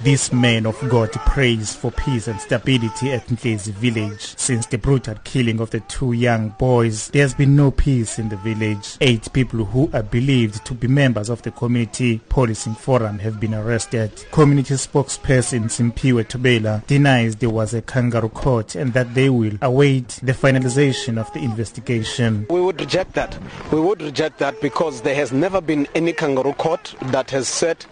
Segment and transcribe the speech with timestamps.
[0.00, 4.38] This man of God prays for peace and stability at Ntlezi village.
[4.38, 8.28] Since the brutal killing of the two young boys, there has been no peace in
[8.28, 8.96] the village.
[9.00, 13.54] Eight people who are believed to be members of the community policing forum have been
[13.54, 14.12] arrested.
[14.30, 20.20] Community spokesperson Simpiwe Tobela denies there was a kangaroo court and that they will await
[20.22, 22.46] the finalization of the investigation.
[22.50, 23.36] We would reject that.
[23.72, 27.84] We would reject that because there has never been any kangaroo court that has set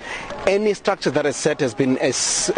[0.46, 2.12] any structure that is set has been a, a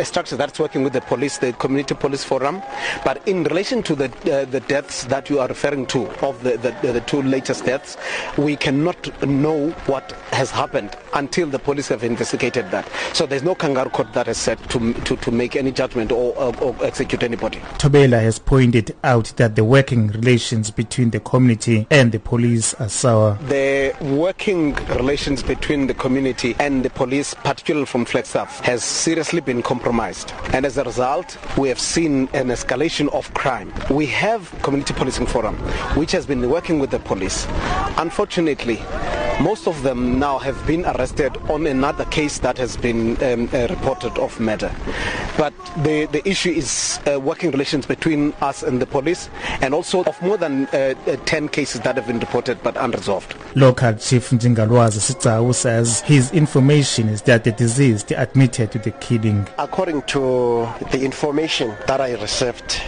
[0.05, 2.63] structure that's working with the police, the community police forum.
[3.05, 6.57] But in relation to the uh, the deaths that you are referring to, of the,
[6.57, 7.97] the the two latest deaths,
[8.37, 12.89] we cannot know what has happened until the police have investigated that.
[13.13, 16.35] So there's no kangaroo court that is set to to, to make any judgment or,
[16.37, 17.59] or, or execute anybody.
[17.79, 22.89] Tobela has pointed out that the working relations between the community and the police are
[22.89, 23.39] sour.
[23.49, 29.63] The working relations between the community and the police, particularly from Flagstaff, has seriously been
[29.63, 30.33] compromised.
[30.53, 33.73] And as a result, we have seen an escalation of crime.
[33.91, 35.57] We have Community Policing Forum,
[35.97, 37.47] which has been working with the police.
[37.97, 38.77] Unfortunately,
[39.41, 43.67] most of them now have been arrested on another case that has been um, uh,
[43.69, 44.75] reported of murder.
[45.39, 49.31] But the, the issue is uh, working relations between us and the police
[49.63, 53.37] and also of more than uh, uh, 10 cases that have been reported but unresolved.
[53.55, 59.47] Local Chief Njingalwazi Sitau says his information is that the deceased admitted to the killing.
[59.59, 62.83] According to the information that I received,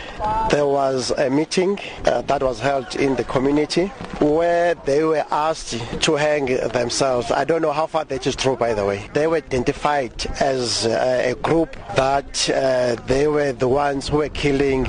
[0.51, 3.87] there was a meeting uh, that was held in the community
[4.21, 7.31] where they were asked to hang themselves.
[7.31, 9.09] I don't know how far that is true, by the way.
[9.15, 14.29] They were identified as uh, a group that uh, they were the ones who were
[14.29, 14.85] killing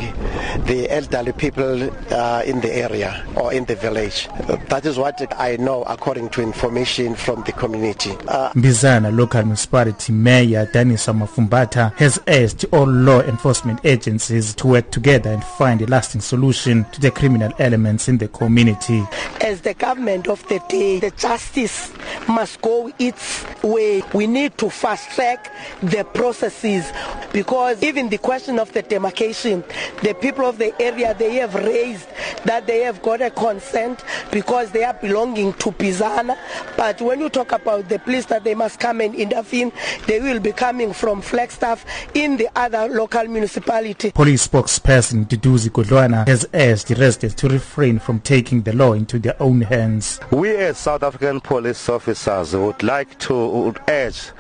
[0.65, 4.27] the elderly people uh, in the area or in the village.
[4.69, 8.11] That is what I know according to information from the community.
[8.27, 14.91] Uh, Mbizana local municipality mayor Danisa Mafumbata has urged all law enforcement agencies to work
[14.91, 19.03] together and find a lasting solution to the criminal elements in the community.
[19.41, 21.91] As the government of the day, the justice
[22.27, 24.03] must go its way.
[24.13, 25.51] We need to fast track
[25.81, 26.91] the processes
[27.33, 29.63] because even the question of the demarcation,
[30.03, 32.07] the people of the area, they have raised
[32.45, 36.37] that they have got a consent because they are belonging to Mbizana.
[36.77, 39.71] But when you talk about the police that they must come and intervene,
[40.07, 44.11] they will be coming from Flagstaff in the other local municipality.
[44.11, 49.19] Police spokesperson Duduzi Godlwana has urged the residents to refrain from taking the law into
[49.19, 50.19] their own hands.
[50.31, 52.10] We as South African police officers
[52.53, 54.31] would like to urge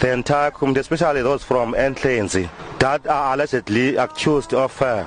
[0.00, 5.06] the entire community, especially those from Entlenzi, that are allegedly accused of uh,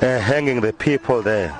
[0.00, 1.58] uh, hanging the people there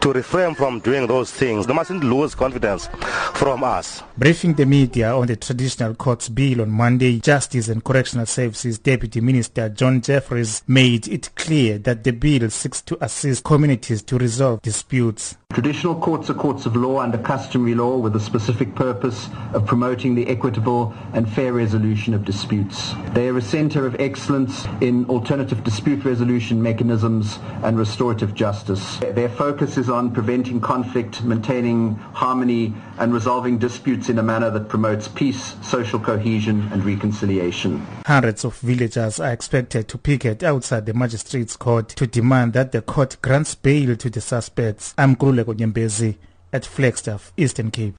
[0.00, 1.66] to refrain from doing those things.
[1.66, 2.88] They mustn't lose confidence
[3.34, 4.02] from us.
[4.16, 9.20] Briefing the media on the traditional courts bill on Monday, Justice and Correctional Services Deputy
[9.20, 14.62] Minister John Jeffery made it clear that the bill seeks to assist communities to resolve
[14.62, 15.36] disputes.
[15.56, 20.14] Traditional courts are courts of law under customary law with the specific purpose of promoting
[20.14, 22.92] the equitable and fair resolution of disputes.
[23.14, 28.98] They are a center of excellence in alternative dispute resolution mechanisms and restorative justice.
[28.98, 34.68] Their focus is on preventing conflict, maintaining harmony and resolving disputes in a manner that
[34.68, 37.78] promotes peace, social cohesion and reconciliation.
[38.04, 42.82] Hundreds of villagers are expected to picket outside the magistrates court to demand that the
[42.82, 44.92] court grants bail to the suspects.
[44.98, 45.14] I'm
[45.46, 46.16] Kuleko Nyembezi
[46.52, 47.96] at Flagstaff, Eastern Cape.